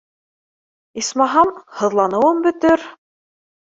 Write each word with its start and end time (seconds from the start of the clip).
Исмаһам, 1.03 1.53
һыҙланыуым 1.83 2.45
бөтөр. 2.51 2.93